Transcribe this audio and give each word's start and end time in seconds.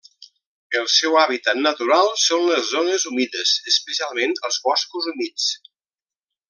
El 0.79 0.87
seu 0.93 1.17
hàbitat 1.23 1.59
natural 1.67 2.09
són 2.23 2.47
les 2.47 2.65
zones 2.71 3.07
humides, 3.11 3.55
especialment 3.75 4.37
els 4.49 4.61
boscos 4.69 5.11
humits. 5.13 5.51